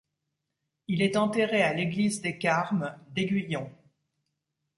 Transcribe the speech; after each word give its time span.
Il 0.87 1.03
est 1.03 1.15
enterré 1.15 1.61
à 1.61 1.75
l'église 1.75 2.21
des 2.21 2.39
Carmes 2.39 2.97
d'Aiguillon. 3.11 3.71